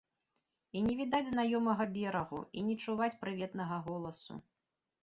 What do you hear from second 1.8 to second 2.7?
берагу, і